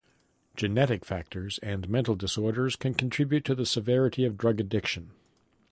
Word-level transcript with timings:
Genetic 0.55 1.05
factors 1.05 1.59
and 1.61 1.87
mental 1.87 2.15
disorders 2.15 2.75
can 2.75 2.95
contribute 2.95 3.45
to 3.45 3.53
the 3.53 3.67
severity 3.67 4.25
of 4.25 4.35
drug 4.35 4.59
addiction. 4.59 5.11